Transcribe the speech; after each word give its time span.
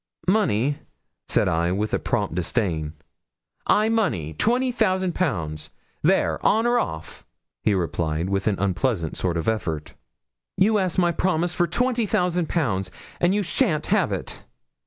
'Money?' 0.27 0.79
said 1.27 1.47
I, 1.47 1.71
with 1.71 1.93
a 1.93 1.99
prompt 1.99 2.33
disdain. 2.33 2.93
'Ay, 3.67 3.87
money 3.89 4.33
twenty 4.33 4.71
thousand 4.71 5.13
pounds 5.13 5.69
there. 6.01 6.43
On 6.43 6.65
or 6.65 6.79
off?' 6.79 7.23
he 7.61 7.75
replied, 7.75 8.27
with 8.27 8.47
an 8.47 8.57
unpleasant 8.57 9.15
sort 9.15 9.37
of 9.37 9.47
effort. 9.47 9.93
'You 10.57 10.79
ask 10.79 10.97
my 10.97 11.11
promise 11.11 11.53
for 11.53 11.67
twenty 11.67 12.07
thousand 12.07 12.49
pounds, 12.49 12.89
and 13.19 13.35
you 13.35 13.43
shan't 13.43 13.85
have 13.93 14.11
it.' 14.11 14.43